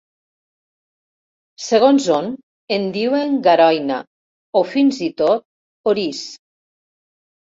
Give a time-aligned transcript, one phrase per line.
[1.65, 2.29] Segons on,
[2.77, 3.99] en diuen garoina
[4.61, 5.47] o fins i tot
[5.93, 6.23] oriç.